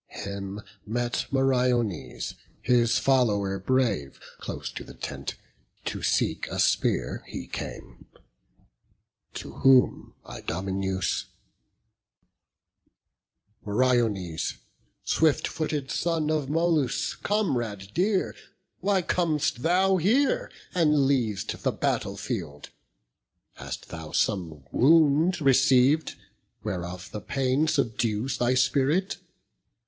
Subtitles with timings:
[0.07, 5.35] Him met Meriones, his follower brave, Close to the tent;
[5.85, 8.07] to seek a spear he came;
[9.35, 11.25] To whom Idomeneus:
[13.63, 14.55] "Meriones,
[15.03, 18.35] Swift footed son of Molus, comrade dear,
[18.79, 22.71] Why com'st thou here, and leav'st the battle field?
[23.53, 26.15] Hast thou some wound receiv'd,
[26.63, 29.17] whereof the pain Subdues thy spirit?